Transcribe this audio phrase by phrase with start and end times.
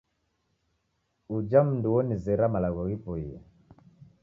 [1.35, 3.37] Uja mundu wonizera malagho ghipoie.